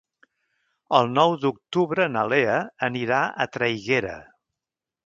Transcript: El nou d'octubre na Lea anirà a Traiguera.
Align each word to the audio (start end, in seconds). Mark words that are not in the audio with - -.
El 0.99 1.11
nou 1.17 1.35
d'octubre 1.43 2.09
na 2.15 2.25
Lea 2.33 2.57
anirà 2.89 3.21
a 3.47 3.49
Traiguera. 3.59 4.19